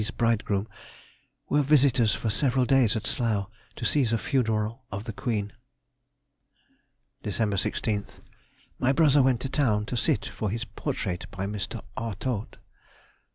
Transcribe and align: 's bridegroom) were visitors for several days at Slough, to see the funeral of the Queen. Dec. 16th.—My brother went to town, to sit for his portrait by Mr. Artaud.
's 0.01 0.09
bridegroom) 0.09 0.67
were 1.47 1.61
visitors 1.61 2.15
for 2.15 2.31
several 2.31 2.65
days 2.65 2.95
at 2.95 3.05
Slough, 3.05 3.47
to 3.75 3.85
see 3.85 4.03
the 4.03 4.17
funeral 4.17 4.83
of 4.91 5.03
the 5.03 5.13
Queen. 5.13 5.53
Dec. 7.23 7.33
16th.—My 7.47 8.93
brother 8.93 9.21
went 9.21 9.41
to 9.41 9.49
town, 9.49 9.85
to 9.85 9.95
sit 9.95 10.25
for 10.25 10.49
his 10.49 10.65
portrait 10.65 11.27
by 11.29 11.45
Mr. 11.45 11.83
Artaud. 11.95 12.57